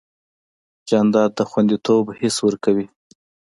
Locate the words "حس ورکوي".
2.19-2.87